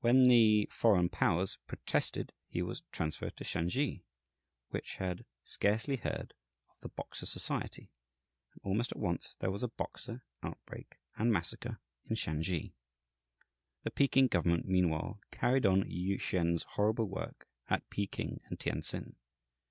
[0.00, 4.04] When the foreign powers protested he was transferred to Shansi,
[4.68, 6.34] which had scarcely heard
[6.68, 7.90] of the Boxer Society,
[8.52, 12.74] and almost at once there was a "Boxer" outbreak and massacre in Shansi.
[13.84, 19.16] The Peking government meanwhile carried on Yü Hsien's horrible work at Peking and Tientsin.